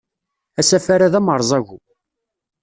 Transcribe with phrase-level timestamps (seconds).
[0.59, 1.79] Asafar-a d amerẓagu.